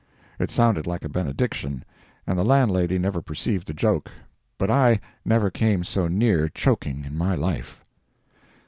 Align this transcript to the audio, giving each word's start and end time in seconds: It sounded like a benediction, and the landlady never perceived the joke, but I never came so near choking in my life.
It 0.39 0.49
sounded 0.49 0.87
like 0.87 1.05
a 1.05 1.09
benediction, 1.09 1.85
and 2.25 2.35
the 2.35 2.43
landlady 2.43 2.97
never 2.97 3.21
perceived 3.21 3.67
the 3.67 3.73
joke, 3.75 4.09
but 4.57 4.71
I 4.71 4.99
never 5.23 5.51
came 5.51 5.83
so 5.83 6.07
near 6.07 6.49
choking 6.49 7.05
in 7.05 7.15
my 7.15 7.35
life. 7.35 7.85